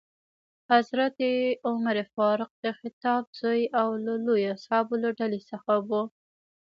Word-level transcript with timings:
حضرت 0.71 1.17
عمر 1.67 1.97
فاروق 2.13 2.51
د 2.63 2.65
خطاب 2.79 3.23
زوی 3.39 3.63
او 3.79 3.87
لویو 4.05 4.53
اصحابو 4.57 4.95
له 5.03 5.09
ډلې 5.19 5.41
څخه 5.49 5.71
ؤ. 5.99 6.01